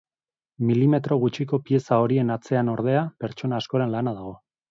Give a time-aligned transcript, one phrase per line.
[0.69, 4.35] Milimetro gutxiko pieza horien atzean ordea, pertsona askoren lana dago.